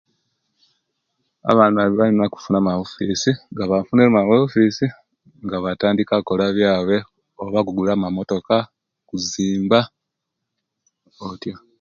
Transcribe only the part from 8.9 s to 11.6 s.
kuzimba otiyo